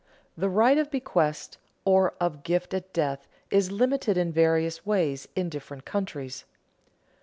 [0.35, 5.47] _The right of bequest, or of gift at death, is limited in various ways in
[5.47, 6.43] different countries.